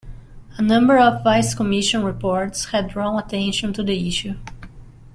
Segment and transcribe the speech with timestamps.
[0.57, 4.33] A number of Vice Commission reports had drawn attention to the issue.